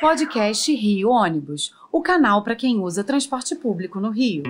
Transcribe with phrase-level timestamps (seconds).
[0.00, 4.42] Podcast Rio Ônibus, o canal para quem usa transporte público no Rio.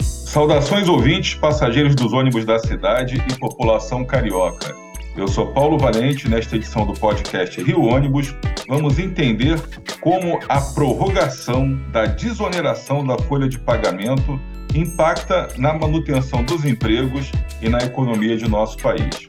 [0.00, 4.74] Saudações ouvintes, passageiros dos ônibus da cidade e população carioca.
[5.16, 8.34] Eu sou Paulo Valente, nesta edição do podcast Rio Ônibus,
[8.68, 9.60] vamos entender
[10.00, 14.40] como a prorrogação da desoneração da folha de pagamento
[14.74, 17.30] impacta na manutenção dos empregos
[17.62, 19.28] e na economia de nosso país.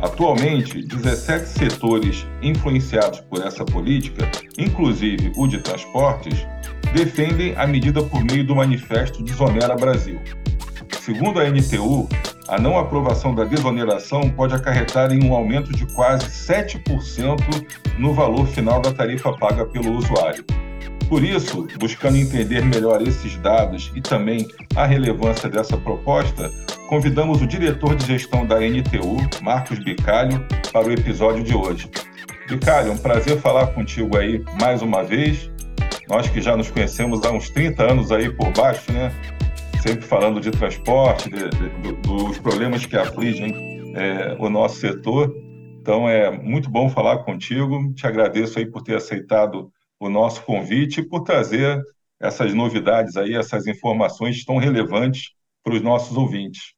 [0.00, 6.46] Atualmente, 17 setores influenciados por essa política, inclusive o de transportes,
[6.92, 10.20] defendem a medida por meio do manifesto Desonera Brasil.
[11.00, 12.08] Segundo a NTU,
[12.48, 17.38] a não aprovação da desoneração pode acarretar em um aumento de quase 7%
[17.98, 20.44] no valor final da tarifa paga pelo usuário.
[21.08, 26.50] Por isso, buscando entender melhor esses dados e também a relevância dessa proposta,
[26.88, 31.90] convidamos o diretor de gestão da NTU, Marcos Bicalho, para o episódio de hoje.
[32.46, 35.50] Bicalho, um prazer falar contigo aí mais uma vez.
[36.08, 39.10] Nós que já nos conhecemos há uns 30 anos aí por baixo, né?
[39.80, 45.34] sempre falando de transporte, de, de, dos problemas que afligem é, o nosso setor.
[45.80, 47.92] Então, é muito bom falar contigo.
[47.94, 51.82] Te agradeço aí por ter aceitado o nosso convite e por trazer
[52.20, 55.30] essas novidades aí, essas informações tão relevantes
[55.62, 56.74] para os nossos ouvintes.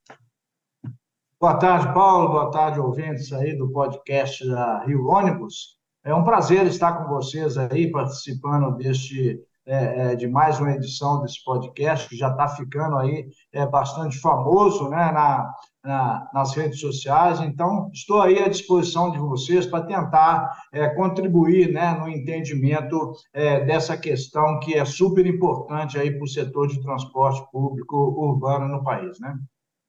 [1.40, 2.28] Boa tarde, Paulo.
[2.28, 5.78] Boa tarde, ouvintes aí do podcast da Rio Ônibus.
[6.04, 11.22] É um prazer estar com vocês aí, participando deste é, é, de mais uma edição
[11.22, 15.50] desse podcast, que já está ficando aí é, bastante famoso né, na,
[15.84, 17.40] na, nas redes sociais.
[17.40, 23.64] Então, estou aí à disposição de vocês para tentar é, contribuir né, no entendimento é,
[23.64, 28.84] dessa questão que é super importante aí para o setor de transporte público urbano no
[28.84, 29.18] país.
[29.20, 29.34] Né?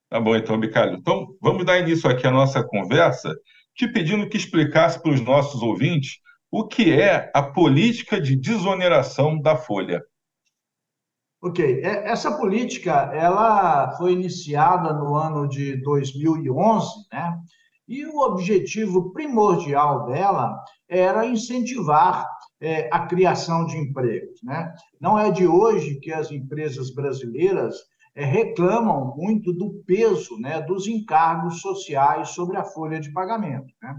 [0.09, 0.97] Tá bom, então, Bicalho.
[0.97, 3.33] Então, vamos dar início aqui à nossa conversa,
[3.75, 6.19] te pedindo que explicasse para os nossos ouvintes
[6.51, 10.01] o que é a política de desoneração da folha.
[11.43, 17.39] Ok, é, essa política ela foi iniciada no ano de 2011, né?
[17.87, 20.55] E o objetivo primordial dela
[20.87, 22.27] era incentivar
[22.61, 24.71] é, a criação de empregos, né?
[24.99, 27.75] Não é de hoje que as empresas brasileiras
[28.13, 33.95] é, reclamam muito do peso, né, dos encargos sociais sobre a folha de pagamento, né?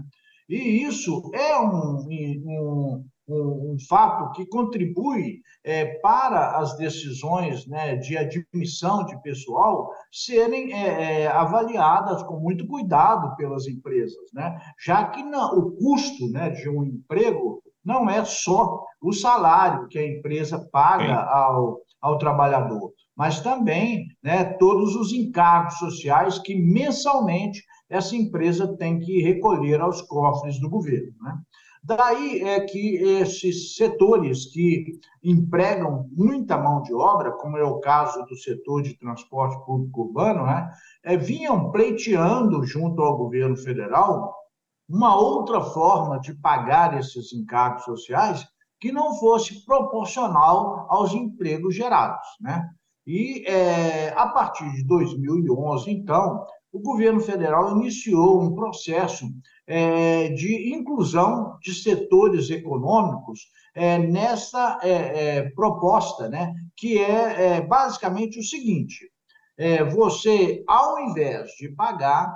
[0.47, 7.95] E isso é um, um, um, um fato que contribui é, para as decisões né,
[7.95, 14.59] de admissão de pessoal serem é, é, avaliadas com muito cuidado pelas empresas, né?
[14.83, 19.99] já que não, o custo né, de um emprego não é só o salário que
[19.99, 27.61] a empresa paga ao, ao trabalhador, mas também né, todos os encargos sociais que mensalmente
[27.93, 31.13] essa empresa tem que recolher aos cofres do governo.
[31.21, 31.37] Né?
[31.83, 38.25] Daí é que esses setores que empregam muita mão de obra, como é o caso
[38.25, 40.71] do setor de transporte público urbano, né,
[41.03, 44.33] é, vinham pleiteando junto ao governo federal
[44.89, 48.45] uma outra forma de pagar esses encargos sociais
[48.79, 52.27] que não fosse proporcional aos empregos gerados.
[52.41, 52.67] Né?
[53.05, 59.29] E é, a partir de 2011, então, o governo federal iniciou um processo
[59.67, 63.41] é, de inclusão de setores econômicos
[63.75, 69.09] é, nessa é, é proposta, né, que é, é, basicamente o seguinte:
[69.57, 72.35] é, você, ao invés de pagar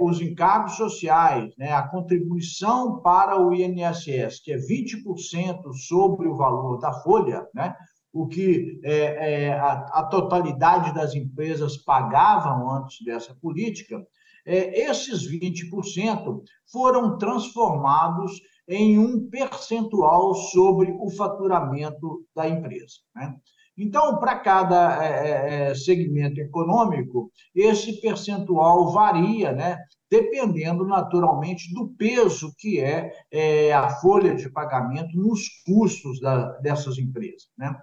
[0.00, 6.78] os encargos sociais, né, a contribuição para o INSS, que é 20% sobre o valor
[6.78, 7.74] da folha, né,
[8.14, 14.06] o que é, é, a, a, totalidade das empresas pagavam antes dessa política,
[14.46, 23.00] é, esses 20% foram transformados em um percentual sobre o faturamento da empresa.
[23.16, 23.34] Né?
[23.76, 29.76] Então, para cada é, é, é, segmento econômico, esse percentual varia, né?
[30.08, 37.48] dependendo naturalmente do peso que é, a folha de pagamento nos custos da, dessas empresas.
[37.58, 37.74] Né?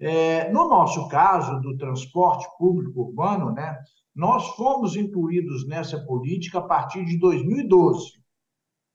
[0.00, 3.76] É, no nosso caso, do transporte público urbano, né,
[4.14, 8.12] nós fomos incluídos nessa política a partir de 2012.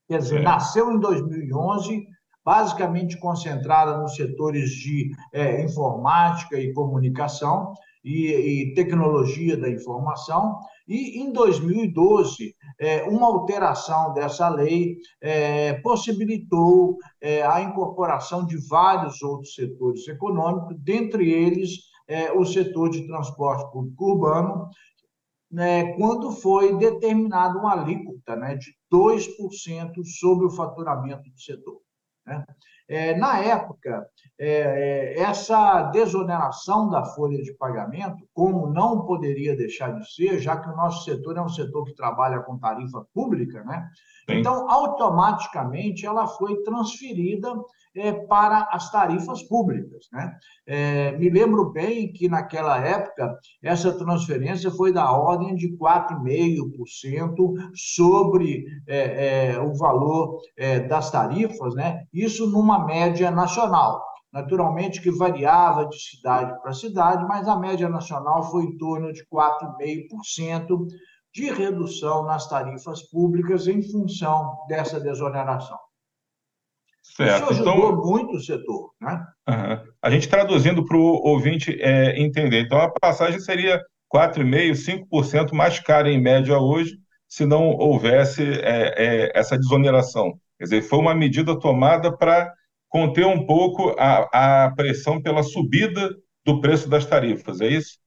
[0.08, 0.42] Quer dizer, é.
[0.42, 2.06] nasceu em 2011,
[2.44, 7.72] basicamente concentrada nos setores de é, informática e comunicação,
[8.04, 16.96] e, e tecnologia da informação, e em 2012, é, uma alteração dessa lei é, possibilitou
[17.20, 21.70] é, a incorporação de vários outros setores econômicos, dentre eles
[22.08, 24.68] é, o setor de transporte público urbano,
[25.50, 31.80] né, quando foi determinada uma alíquota né, de 2% sobre o faturamento do setor.
[32.26, 32.44] Né?
[32.88, 34.06] É, na época,
[34.38, 40.58] é, é, essa desoneração da folha de pagamento, como não poderia deixar de ser, já
[40.58, 43.88] que o nosso setor é um setor que trabalha com tarifa pública, né?
[44.28, 47.50] então, automaticamente, ela foi transferida
[47.94, 50.06] é, para as tarifas públicas.
[50.12, 50.36] Né?
[50.66, 58.66] É, me lembro bem que, naquela época, essa transferência foi da ordem de 4,5% sobre
[58.86, 60.42] é, é, o valor
[60.88, 62.04] das tarifas, né?
[62.12, 64.05] isso numa média nacional.
[64.32, 69.24] Naturalmente que variava de cidade para cidade, mas a média nacional foi em torno de
[69.26, 70.86] 4,5%
[71.32, 75.78] de redução nas tarifas públicas em função dessa desoneração.
[77.14, 77.44] Certo.
[77.44, 78.90] Isso ajudou então, muito o setor.
[79.00, 79.24] Né?
[79.48, 79.92] Uhum.
[80.02, 82.62] A gente traduzindo para o ouvinte é, entender.
[82.62, 83.80] Então, a passagem seria
[84.12, 86.98] 4,5%, 5% mais cara em média hoje,
[87.28, 90.38] se não houvesse é, é, essa desoneração.
[90.58, 92.52] Quer dizer, foi uma medida tomada para
[92.96, 96.16] conter um pouco a, a pressão pela subida
[96.46, 97.98] do preço das tarifas, é isso?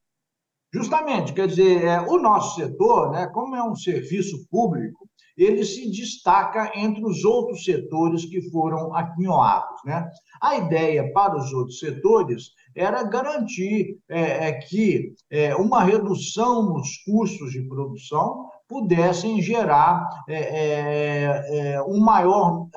[0.74, 5.88] Justamente, quer dizer, é, o nosso setor, né, como é um serviço público, ele se
[5.92, 9.80] destaca entre os outros setores que foram aquinhoados.
[9.84, 10.04] Né?
[10.42, 16.96] A ideia para os outros setores era garantir é, é, que é, uma redução nos
[17.04, 22.68] custos de produção pudessem gerar é, é, é um maior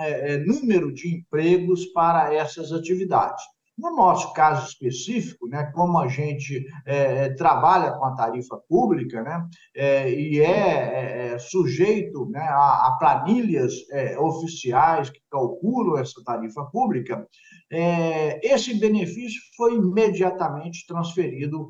[0.48, 3.44] número de empregos para essas atividades.
[3.76, 9.48] No nosso caso específico, né, como a gente é, trabalha com a tarifa pública né,
[9.76, 16.24] é, e é, é, é sujeito né, a, a planilhas é, oficiais que calculam essa
[16.24, 17.28] tarifa pública,
[17.72, 21.68] é, esse benefício foi imediatamente transferido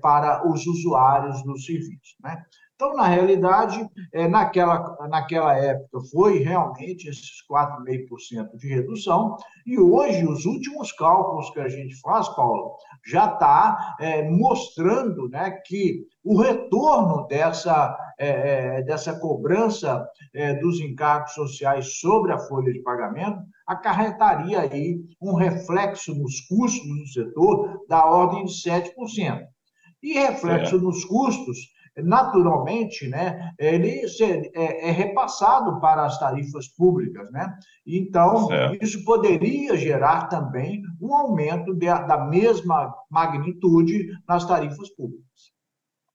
[0.00, 2.14] para os usuários do serviço.
[2.22, 2.40] Né?
[2.80, 9.36] Então, na realidade, é, naquela, naquela época foi realmente esses 4,5% de redução,
[9.66, 15.50] e hoje os últimos cálculos que a gente faz, Paulo, já está é, mostrando né,
[15.66, 22.72] que o retorno dessa, é, é, dessa cobrança é, dos encargos sociais sobre a folha
[22.72, 28.94] de pagamento acarretaria aí um reflexo nos custos do setor da ordem de 7%.
[30.00, 34.02] E reflexo nos custos naturalmente, né, ele
[34.54, 37.54] é, é, repassado para as tarifas públicas, né?
[37.86, 38.48] Então,
[38.80, 45.28] isso poderia gerar também um aumento de, da mesma magnitude nas tarifas públicas.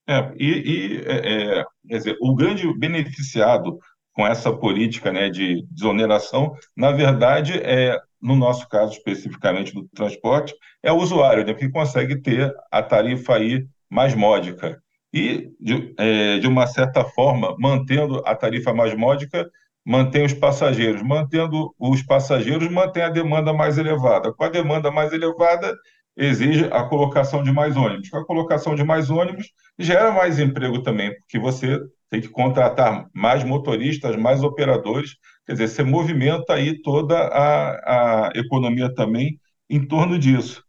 [0.07, 3.79] É, e, e é, é, quer dizer, o grande beneficiado
[4.11, 10.53] com essa política né, de desoneração, na verdade, é, no nosso caso especificamente do transporte,
[10.83, 14.82] é o usuário, né, que consegue ter a tarifa aí mais módica
[15.13, 19.49] e, de, é, de uma certa forma, mantendo a tarifa mais módica,
[19.85, 21.03] mantém os passageiros.
[21.03, 24.33] Mantendo os passageiros, mantém a demanda mais elevada.
[24.33, 25.73] Com a demanda mais elevada,
[26.17, 28.09] exige a colocação de mais ônibus.
[28.09, 33.07] Com a colocação de mais ônibus, gera mais emprego também, porque você tem que contratar
[33.13, 39.39] mais motoristas, mais operadores, quer dizer, você movimenta aí toda a, a economia também
[39.69, 40.63] em torno disso.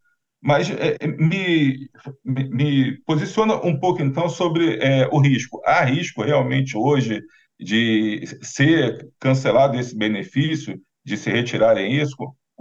[0.45, 1.89] Mas é, é, me,
[2.23, 5.63] me, me, posiciona um pouco, então, sobre é, o risco.
[5.65, 7.23] Há risco realmente hoje
[7.59, 12.15] de ser cancelado esse benefício, de se retirarem isso?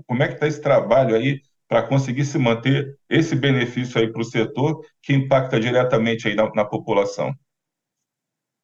[0.07, 4.21] Como é que está esse trabalho aí para conseguir se manter esse benefício aí para
[4.21, 7.33] o setor que impacta diretamente aí na, na população?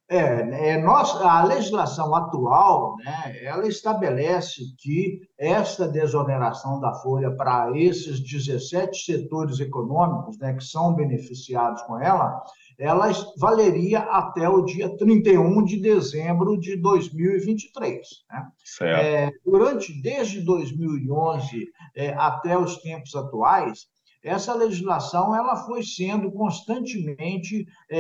[0.10, 7.72] É, é nossa, a legislação atual, né, ela estabelece que esta desoneração da folha para
[7.78, 12.44] esses 17 setores econômicos, né, que são beneficiados com ela,
[12.80, 18.08] ela valeria até o dia 31 de dezembro de 2023.
[18.32, 18.48] Né?
[18.82, 23.88] É, durante, desde 2011 é, até os tempos atuais,
[24.24, 28.00] essa legislação ela foi sendo constantemente é,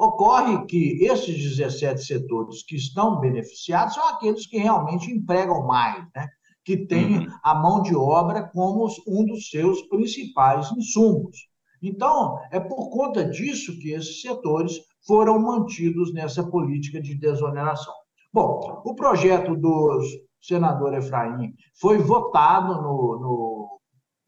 [0.00, 6.26] Ocorre que esses 17 setores que estão beneficiados são aqueles que realmente empregam mais, né?
[6.64, 7.26] que têm uhum.
[7.44, 11.36] a mão de obra como um dos seus principais insumos.
[11.82, 17.92] Então, é por conta disso que esses setores foram mantidos nessa política de desoneração.
[18.32, 20.00] Bom, o projeto do
[20.40, 23.49] senador Efraim foi votado no, no,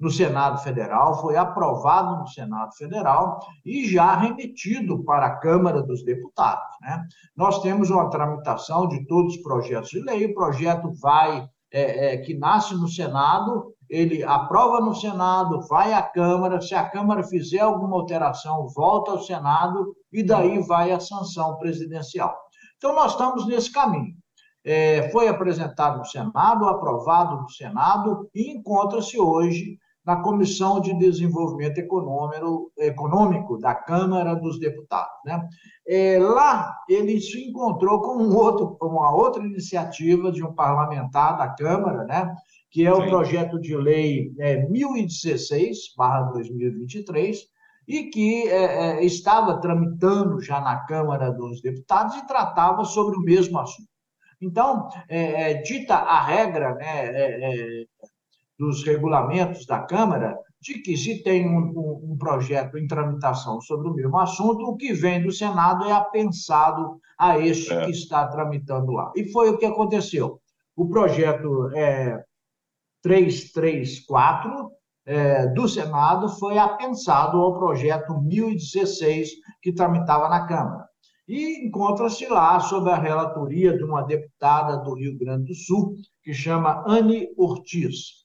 [0.02, 6.04] no Senado Federal, foi aprovado no Senado Federal e já remetido para a Câmara dos
[6.04, 6.66] Deputados.
[6.80, 7.04] Né?
[7.36, 12.16] Nós temos uma tramitação de todos os projetos de lei, o projeto vai, é, é,
[12.16, 17.60] que nasce no Senado, ele aprova no Senado, vai à Câmara, se a Câmara fizer
[17.60, 22.36] alguma alteração, volta ao Senado e daí vai a sanção presidencial.
[22.76, 24.16] Então, nós estamos nesse caminho.
[24.64, 31.78] É, foi apresentado no Senado, aprovado no Senado e encontra-se hoje na Comissão de Desenvolvimento
[31.78, 35.12] Econômico, Econômico da Câmara dos Deputados.
[35.24, 35.40] Né?
[35.86, 41.46] É, lá ele se encontrou com um outro, uma outra iniciativa de um parlamentar da
[41.48, 42.34] Câmara, né?
[42.70, 43.08] que é o Sim.
[43.08, 47.36] projeto de lei é, 1016-2023,
[47.86, 53.22] e que é, é, estava tramitando já na Câmara dos Deputados e tratava sobre o
[53.22, 53.90] mesmo assunto.
[54.40, 57.84] Então, é, é dita a regra né, é,
[58.62, 63.88] dos regulamentos da Câmara, de que se tem um, um, um, projeto em tramitação sobre
[63.88, 68.92] o mesmo assunto, o que vem do Senado é apensado a este que está tramitando
[68.92, 69.10] lá.
[69.16, 70.40] E foi o que aconteceu.
[70.76, 72.22] O projeto é,
[73.02, 74.70] 334
[75.06, 79.28] é, do Senado foi apensado ao projeto 1016
[79.60, 80.86] que tramitava na Câmara.
[81.26, 86.32] E encontra-se lá sob a relatoria de uma deputada do Rio Grande do Sul, que
[86.32, 88.21] chama Anne Ortiz.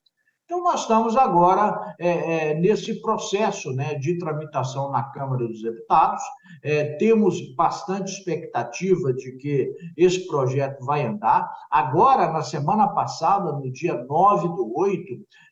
[0.48, 6.24] Então, nós estamos agora é, é, nesse processo né, de tramitação na Câmara dos Deputados.
[6.64, 11.52] É, temos bastante expectativa de que esse projeto vai andar.
[11.70, 15.04] Agora, na semana passada, no dia 9 do 8,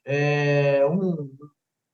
[0.05, 1.29] é, um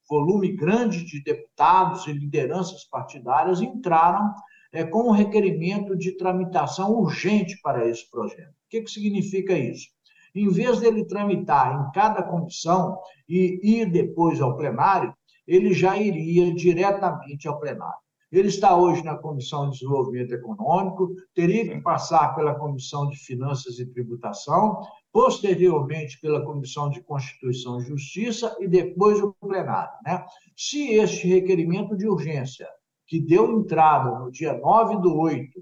[0.08, 4.32] volume grande de deputados e lideranças partidárias entraram
[4.72, 8.52] é, com um requerimento de tramitação urgente para esse projeto.
[8.52, 9.88] O que, que significa isso?
[10.34, 12.98] Em vez dele tramitar em cada comissão
[13.28, 15.14] e ir depois ao plenário,
[15.48, 18.00] ele já iria diretamente ao plenário.
[18.32, 23.78] Ele está hoje na Comissão de Desenvolvimento Econômico, teria que passar pela Comissão de Finanças
[23.78, 24.80] e Tributação,
[25.12, 29.92] posteriormente pela Comissão de Constituição e Justiça e depois o plenário.
[30.06, 30.26] Né?
[30.56, 32.70] Se este requerimento de urgência,
[33.06, 35.62] que deu entrada no dia 9 do 8,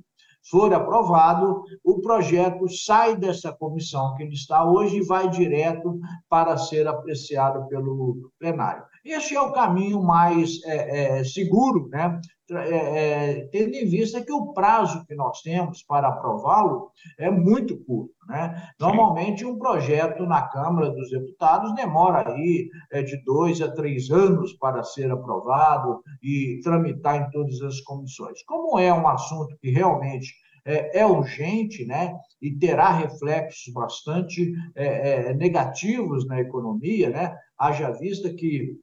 [0.50, 6.58] for aprovado, o projeto sai dessa comissão que ele está hoje e vai direto para
[6.58, 8.84] ser apreciado pelo plenário.
[9.06, 12.20] Este é o caminho mais é, é, seguro, né?
[12.51, 17.77] É, é, tendo em vista que o prazo que nós temos para aprová-lo é muito
[17.84, 18.13] curto.
[18.27, 18.70] Né?
[18.79, 24.53] Normalmente, um projeto na Câmara dos Deputados demora aí é, de dois a três anos
[24.53, 28.44] para ser aprovado e tramitar em todas as comissões.
[28.44, 30.34] Como é um assunto que realmente
[30.65, 37.36] é, é urgente né, e terá reflexos bastante é, é, negativos na economia, né?
[37.58, 38.77] haja vista que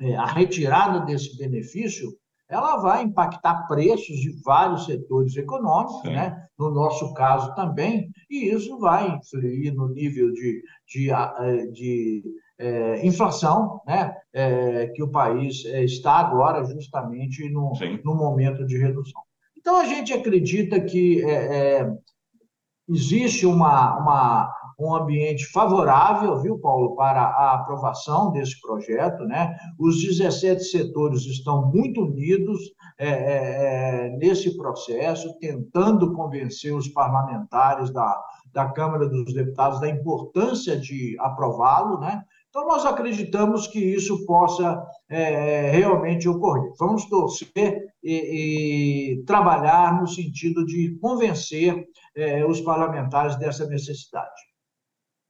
[0.00, 2.10] é, a retirada desse benefício
[2.52, 6.36] ela vai impactar preços de vários setores econômicos, né?
[6.58, 12.22] no nosso caso também, e isso vai influir no nível de, de, é, de
[12.58, 14.14] é, inflação né?
[14.34, 17.72] É, que o país está agora justamente no,
[18.04, 19.22] no momento de redução.
[19.56, 21.92] Então, a gente acredita que é, é,
[22.86, 29.24] existe uma, uma, um ambiente favorável, viu, Paulo, para a aprovação desse projeto.
[29.24, 29.54] Né?
[29.78, 32.60] Os 17 setores estão muito unidos
[32.98, 38.20] é, é, é, nesse processo, tentando convencer os parlamentares da,
[38.52, 42.22] da Câmara dos Deputados da importância de aprová-lo, né?
[42.52, 46.70] Então, nós acreditamos que isso possa é, realmente ocorrer.
[46.78, 51.82] Vamos torcer e, e, trabalhar no sentido de convencer
[52.14, 54.51] é, os parlamentares dessa necessidade.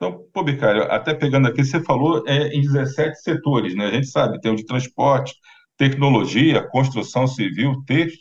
[0.03, 3.87] Então, pô, Bicário, até pegando aqui, você falou é, em 17 setores, né?
[3.87, 5.33] A gente sabe, tem o de transporte,
[5.77, 8.19] tecnologia, construção civil, texto,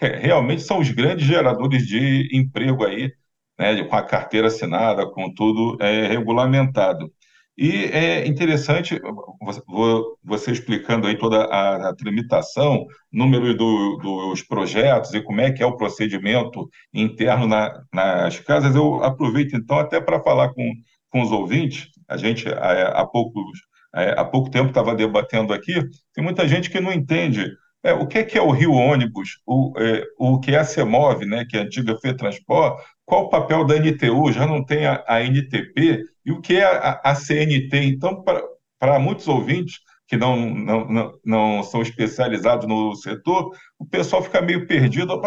[0.00, 3.12] realmente são os grandes geradores de emprego aí,
[3.56, 3.84] né?
[3.84, 7.12] Com a carteira assinada, com tudo é, regulamentado.
[7.56, 9.00] E é interessante
[10.24, 15.62] você explicando aí toda a, a tramitação, número do, dos projetos e como é que
[15.62, 18.74] é o procedimento interno na, nas casas.
[18.74, 20.72] Eu aproveito então até para falar com,
[21.10, 21.88] com os ouvintes.
[22.08, 23.42] A gente há, pouco,
[23.92, 25.74] há pouco tempo estava debatendo aqui.
[26.14, 27.50] Tem muita gente que não entende
[27.82, 30.64] é, o que é, que é o Rio Ônibus, o, é, o que é a
[30.64, 34.86] CEMOV, né, que é a antiga FETransport, qual o papel da NTU, já não tem
[34.86, 37.76] a, a NTP, e o que é a, a CNT.
[37.84, 38.22] Então,
[38.78, 44.42] para muitos ouvintes que não, não, não, não, são especializados no setor, o pessoal fica
[44.42, 45.20] meio perdido,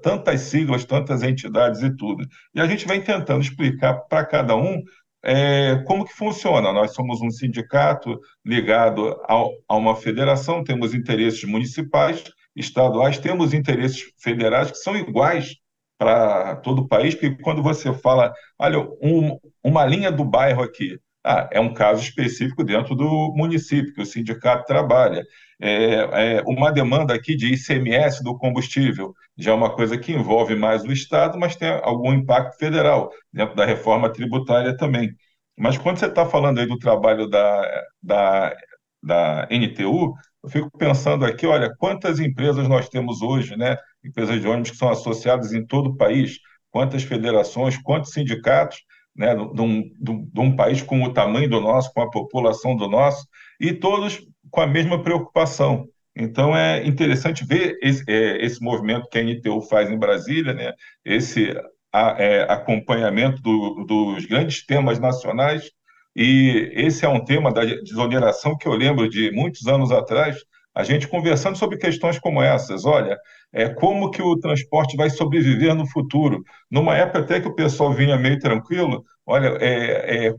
[0.00, 2.24] tantas siglas, tantas entidades e tudo.
[2.54, 4.80] E a gente vem tentando explicar para cada um
[5.24, 6.72] é, como que funciona?
[6.72, 12.22] Nós somos um sindicato ligado ao, a uma federação, temos interesses municipais,
[12.54, 15.56] estaduais, temos interesses federais que são iguais
[15.98, 20.98] para todo o país, porque quando você fala, olha, um, uma linha do bairro aqui,
[21.24, 25.24] ah, é um caso específico dentro do município, que o sindicato trabalha.
[25.60, 30.54] É, é, uma demanda aqui de ICMS do combustível, já é uma coisa que envolve
[30.54, 35.14] mais o Estado, mas tem algum impacto federal, dentro da reforma tributária também.
[35.56, 38.56] Mas quando você está falando aí do trabalho da, da,
[39.02, 43.76] da NTU, eu fico pensando aqui, olha, quantas empresas nós temos hoje, né?
[44.04, 46.38] Empresas de ônibus que são associadas em todo o país,
[46.70, 48.78] quantas federações, quantos sindicatos,
[49.16, 52.88] né, de um, de um país com o tamanho do nosso, com a população do
[52.88, 53.26] nosso,
[53.60, 55.86] e todos com a mesma preocupação.
[56.16, 60.72] Então é interessante ver esse, é, esse movimento que a NTU faz em Brasília, né,
[61.04, 61.52] esse
[61.92, 65.70] a, é, acompanhamento do, dos grandes temas nacionais,
[66.16, 70.36] e esse é um tema da desoneração que eu lembro de muitos anos atrás,
[70.74, 72.84] a gente conversando sobre questões como essas.
[72.84, 73.16] Olha,
[73.52, 76.42] é, como que o transporte vai sobreviver no futuro?
[76.70, 80.34] Numa época até que o pessoal vinha meio tranquilo, olha, é, é,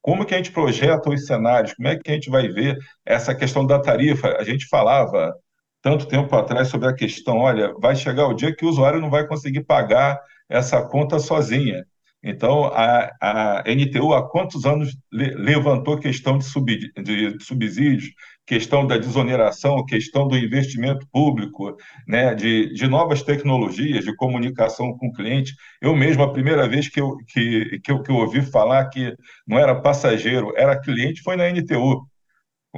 [0.00, 1.74] como que a gente projeta os cenários?
[1.74, 4.36] Como é que a gente vai ver essa questão da tarifa?
[4.38, 5.34] A gente falava
[5.82, 9.10] tanto tempo atrás sobre a questão, olha, vai chegar o dia que o usuário não
[9.10, 11.84] vai conseguir pagar essa conta sozinha.
[12.22, 18.10] Então, a, a NTU há quantos anos le, levantou questão de, sub, de subsídios,
[18.50, 25.06] questão da desoneração, questão do investimento público, né, de, de novas tecnologias, de comunicação com
[25.06, 25.54] o cliente.
[25.80, 29.14] Eu mesmo, a primeira vez que eu, que, que, eu, que eu ouvi falar que
[29.46, 32.04] não era passageiro, era cliente, foi na NTU.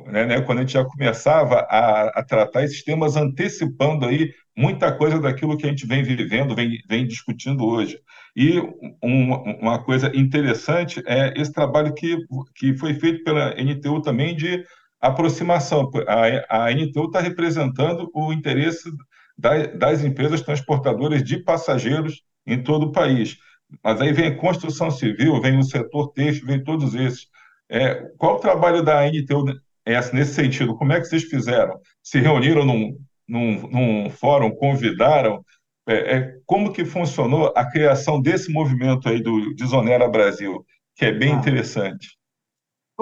[0.09, 4.93] Né, né, quando a gente já começava a, a, tratar esses temas, antecipando aí muita
[4.93, 7.99] coisa daquilo que a gente vem vivendo, vem, vem discutindo hoje.
[8.37, 8.61] E
[9.03, 12.19] um, uma coisa interessante é esse trabalho que,
[12.57, 14.63] que foi feito pela NTU também de
[15.03, 15.91] aproximação.
[16.07, 18.89] A, a NTU está representando o interesse
[19.37, 23.37] da, das empresas transportadoras de passageiros em todo o país.
[23.83, 27.27] Mas aí vem a construção civil, vem o setor têxtil, vem todos esses.
[27.69, 29.45] É, qual o trabalho da NTU
[30.13, 30.77] nesse sentido?
[30.77, 31.81] Como é que vocês fizeram?
[32.03, 35.45] Se reuniram num, num, num fórum, convidaram?
[35.89, 41.13] É, é, como que funcionou a criação desse movimento aí do Desonera Brasil, que é
[41.13, 41.37] bem ah.
[41.37, 42.09] interessante?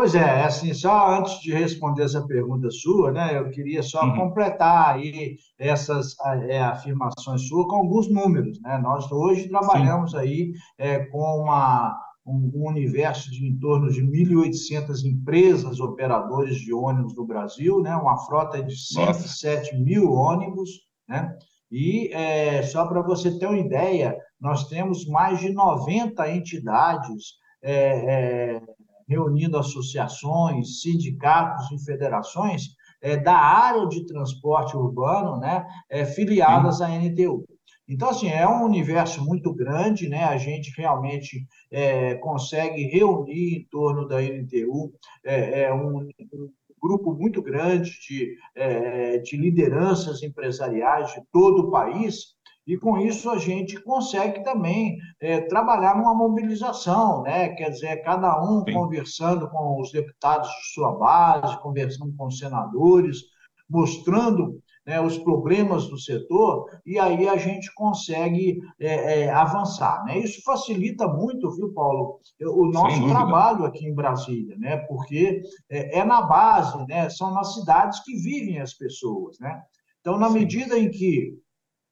[0.01, 4.03] Pois é, é, assim, só antes de responder essa pergunta sua, né, eu queria só
[4.03, 4.17] uhum.
[4.17, 6.17] completar aí essas
[6.49, 8.79] é, afirmações suas com alguns números, né?
[8.79, 10.17] Nós hoje trabalhamos Sim.
[10.17, 11.95] aí é, com uma,
[12.27, 17.95] um, universo de em torno de 1.800 empresas operadores de ônibus do Brasil, né?
[17.95, 19.85] Uma frota de 107 Nossa.
[19.85, 20.71] mil ônibus,
[21.07, 21.37] né?
[21.71, 27.75] E é, só para você ter uma ideia, nós temos mais de 90 entidades é,
[27.75, 28.63] é,
[29.11, 36.85] reunindo associações, sindicatos e federações é, da área de transporte urbano, né, é, filiadas Sim.
[36.85, 37.45] à NTU.
[37.89, 40.23] Então, assim, é um universo muito grande, né?
[40.23, 44.93] A gente realmente é, consegue reunir em torno da NTU
[45.25, 51.71] é, é um, um, grupo muito grande de, é, de lideranças empresariais de todo o
[51.71, 52.37] país
[52.71, 57.49] e com isso a gente consegue também é, trabalhar numa mobilização, né?
[57.49, 58.73] quer dizer, cada um Sim.
[58.73, 63.23] conversando com os deputados de sua base, conversando com os senadores,
[63.69, 70.05] mostrando né, os problemas do setor, e aí a gente consegue é, é, avançar.
[70.05, 70.21] Né?
[70.21, 74.77] Isso facilita muito, viu, Paulo, o nosso trabalho aqui em Brasília, né?
[74.87, 77.11] porque é, é, na base, né?
[77.11, 79.41] são nas cidades que vivem as pessoas.
[79.41, 79.61] Né?
[80.01, 81.37] Então, na medida em que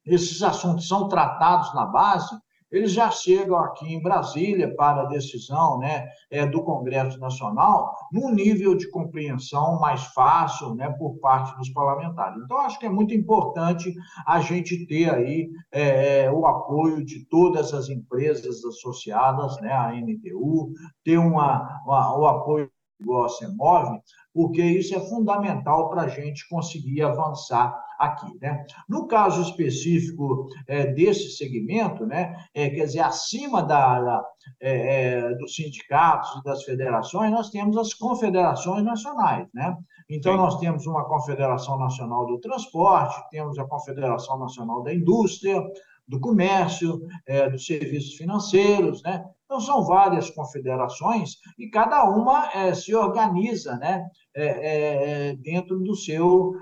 [0.09, 2.37] esses assuntos são tratados na base,
[2.71, 8.31] eles já chegam aqui em Brasília para a decisão né, é, do Congresso Nacional num
[8.31, 12.43] nível de compreensão mais fácil né, por parte dos parlamentares.
[12.43, 13.95] Então, acho que é muito importante
[14.27, 19.91] a gente ter aí é, é o apoio de todas as empresas associadas né, à
[19.93, 24.01] NTU, ter uma, uma o apoio do CEMOV,
[24.33, 28.39] porque isso é fundamental para a gente conseguir avançar aqui.
[28.41, 28.65] Né?
[28.89, 34.25] No caso específico é, desse segmento, né, é, quer dizer, acima da, da
[34.61, 39.47] é, é, dos sindicatos e das federações, nós temos as confederações nacionais.
[39.53, 39.77] Né?
[40.09, 40.39] Então, Sim.
[40.39, 45.63] nós temos uma Confederação Nacional do Transporte, temos a Confederação Nacional da Indústria,
[46.07, 49.23] do comércio, é, dos serviços financeiros, né?
[49.49, 54.07] Então, são várias confederações e cada uma é, se organiza né,
[54.37, 56.53] é, é, dentro do seu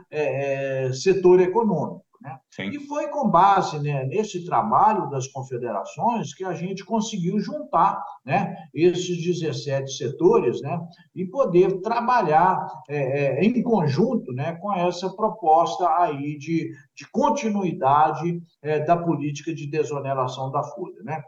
[0.92, 2.06] setor econômico.
[2.20, 2.38] Né?
[2.72, 8.56] E foi com base né, nesse trabalho das confederações que a gente conseguiu juntar né,
[8.74, 10.78] esses 17 setores né,
[11.14, 18.80] e poder trabalhar é, em conjunto né, com essa proposta aí de, de continuidade é,
[18.80, 21.02] da política de desoneração da folha.
[21.02, 21.22] Né?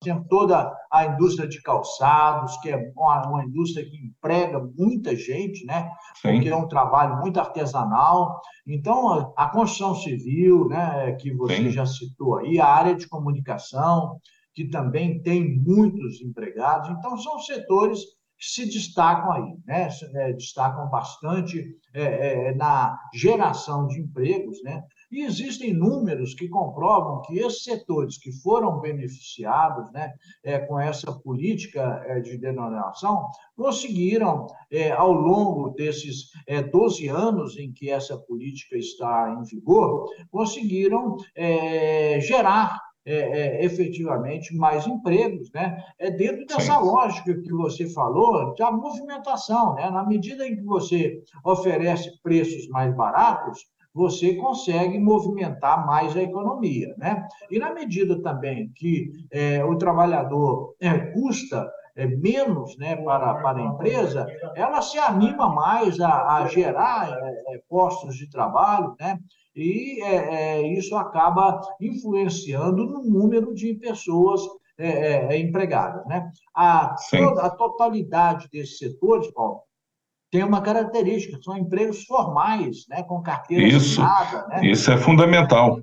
[0.00, 5.64] Temos toda a indústria de calçados, que é uma, uma indústria que emprega muita gente,
[5.66, 5.90] né?
[6.20, 6.34] Sim.
[6.34, 8.40] Porque é um trabalho muito artesanal.
[8.66, 11.70] Então, a construção civil, né, que você Sim.
[11.70, 14.18] já citou aí, a área de comunicação,
[14.54, 16.90] que também tem muitos empregados.
[16.90, 18.00] Então, são setores
[18.38, 19.88] se destacam aí, né?
[20.14, 24.84] É, destacam bastante é, é, na geração de empregos, né?
[25.10, 30.12] E existem números que comprovam que esses setores que foram beneficiados né,
[30.44, 37.58] é, com essa política é, de denominação conseguiram, é, ao longo desses é, 12 anos
[37.58, 45.50] em que essa política está em vigor, conseguiram é, gerar é, é, efetivamente mais empregos,
[45.52, 45.82] né?
[45.98, 46.84] É dentro dessa Sim.
[46.84, 49.90] lógica que você falou, da movimentação, né?
[49.90, 56.94] Na medida em que você oferece preços mais baratos, você consegue movimentar mais a economia.
[56.98, 57.26] Né?
[57.50, 61.68] E na medida também que é, o trabalhador é, custa
[62.06, 67.60] menos né, para, para a empresa, ela se anima mais a, a gerar é, é
[67.68, 69.18] postos de trabalho, né?
[69.54, 74.42] e é, é, isso acaba influenciando no número de pessoas
[75.36, 76.06] empregadas.
[76.06, 76.30] Né?
[76.54, 79.62] A, toda, a totalidade desses setores, Paulo,
[80.30, 84.46] tem uma característica, são empregos formais, né, com carteira isso, assinada.
[84.48, 84.70] Né?
[84.70, 85.80] Isso é fundamental.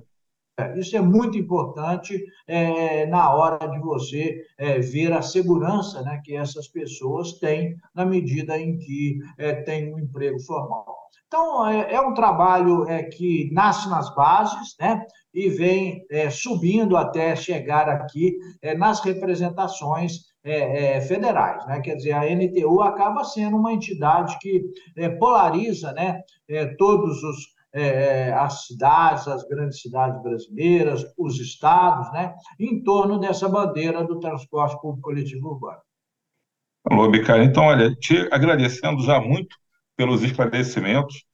[0.58, 6.18] É, isso é muito importante é, na hora de você é, ver a segurança né,
[6.24, 10.96] que essas pessoas têm na medida em que é, têm um emprego formal.
[11.26, 17.36] Então, é, é um trabalho é, que nasce nas bases né, e vem subindo até
[17.36, 18.38] chegar aqui
[18.78, 20.34] nas representações
[21.06, 21.66] federais.
[21.66, 21.80] Né?
[21.80, 24.64] Quer dizer, a NTU acaba sendo uma entidade que
[25.18, 26.22] polariza né,
[26.78, 33.46] todos os é, as cidades, as grandes cidades brasileiras, os estados, né, em torno dessa
[33.48, 35.78] bandeira do transporte público coletivo urbano.
[36.88, 37.44] Alô, Bicário.
[37.44, 39.54] Então, olha, te agradecendo já muito
[39.94, 41.24] pelos esclarecimentos,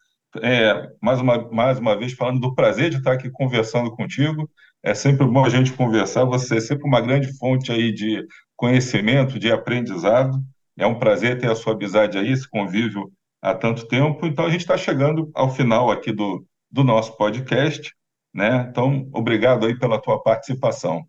[0.42, 4.50] é, mais, uma, mais uma vez falando do prazer de estar aqui conversando contigo.
[4.82, 8.26] É sempre bom a gente conversar, você é sempre uma grande fonte aí de
[8.56, 10.42] conhecimento, de aprendizado.
[10.76, 14.24] É um prazer ter a sua amizade aí, esse convívio há tanto tempo.
[14.26, 17.92] Então, a gente está chegando ao final aqui do, do nosso podcast.
[18.32, 18.66] Né?
[18.70, 21.04] Então, obrigado aí pela tua participação.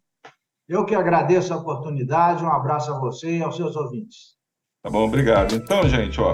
[0.68, 2.44] Eu que agradeço a oportunidade.
[2.44, 4.34] Um abraço a você e aos seus ouvintes.
[4.82, 5.56] Tá bom, obrigado.
[5.56, 6.34] Então, gente, ó,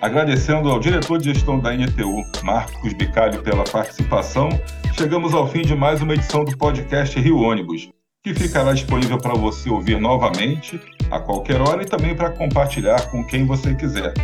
[0.00, 4.48] agradecendo ao diretor de gestão da NTU, Marcos Bicalho, pela participação,
[4.94, 7.88] chegamos ao fim de mais uma edição do podcast Rio Ônibus
[8.22, 10.80] que ficará disponível para você ouvir novamente
[11.12, 14.14] a qualquer hora e também para compartilhar com quem você quiser.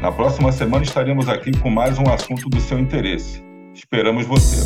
[0.00, 3.42] Na próxima semana estaremos aqui com mais um assunto do seu interesse.
[3.74, 4.56] Esperamos você.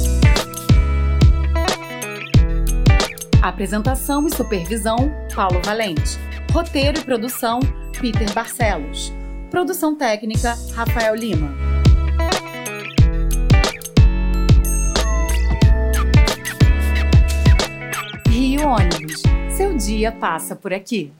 [3.40, 6.18] Apresentação e supervisão: Paulo Valente.
[6.52, 7.60] Roteiro e produção:
[7.98, 9.10] Peter Barcelos.
[9.50, 11.50] Produção técnica: Rafael Lima.
[18.64, 19.22] ônibus.
[19.56, 21.12] Seu dia passa por aqui.